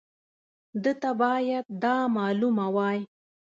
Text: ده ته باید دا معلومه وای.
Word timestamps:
ده 0.83 0.91
ته 1.01 1.09
باید 1.21 1.65
دا 1.83 1.95
معلومه 2.15 2.67
وای. 2.75 2.99